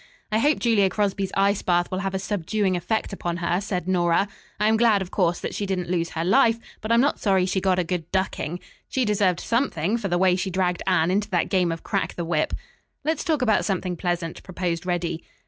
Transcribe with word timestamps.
"I 0.31 0.39
hope 0.39 0.57
Julia 0.57 0.89
Crosby's 0.89 1.31
ice 1.37 1.61
bath 1.61 1.91
will 1.91 1.99
have 1.99 2.15
a 2.15 2.17
subduing 2.17 2.75
effect 2.75 3.13
upon 3.13 3.37
her," 3.37 3.61
said 3.61 3.87
Nora. 3.87 4.27
"I 4.59 4.67
am 4.67 4.75
glad, 4.75 5.03
of 5.03 5.11
course, 5.11 5.39
that 5.41 5.53
she 5.53 5.67
didn't 5.67 5.91
lose 5.91 6.09
her 6.17 6.23
life, 6.25 6.57
but 6.81 6.91
I'm 6.91 7.01
not 7.01 7.19
sorry 7.19 7.45
she 7.45 7.61
got 7.61 7.77
a 7.77 7.83
good 7.83 8.11
ducking. 8.11 8.59
She 8.89 9.05
deserved 9.05 9.39
something 9.41 9.99
for 9.99 10.07
the 10.07 10.17
way 10.17 10.35
she 10.35 10.49
dragged 10.49 10.81
Anne 10.87 11.11
into 11.11 11.29
that 11.29 11.49
game 11.49 11.71
of 11.71 11.83
crack 11.83 12.15
the 12.15 12.25
whip." 12.25 12.55
"Let's 13.03 13.23
talk 13.23 13.43
about 13.43 13.63
something 13.63 13.95
pleasant," 13.95 14.41
proposed 14.41 14.87
Reddy. 14.87 15.21